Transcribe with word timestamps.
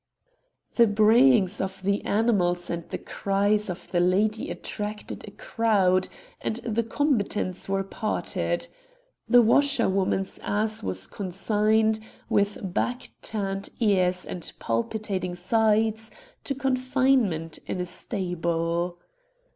The 0.77 0.87
brayings 0.87 1.61
of 1.61 1.83
the 1.83 2.03
animals 2.05 2.71
and 2.71 2.89
the 2.89 2.97
cries 2.97 3.69
of 3.69 3.87
the 3.91 3.99
lady 3.99 4.49
attracted 4.49 5.23
a 5.27 5.29
crowd, 5.29 6.07
and 6.41 6.55
the 6.65 6.81
combatants 6.81 7.69
were 7.69 7.83
parted. 7.83 8.67
The 9.29 9.43
washerwoman's 9.43 10.39
ass 10.39 10.81
was 10.81 11.05
consigned, 11.05 11.99
with 12.29 12.73
back 12.73 13.09
turned 13.21 13.69
ears 13.79 14.25
and 14.25 14.51
palpitating 14.57 15.35
sides, 15.35 16.09
to 16.45 16.55
confinement 16.55 17.59
in 17.67 17.79
a 17.79 17.85
stable. 17.85 18.97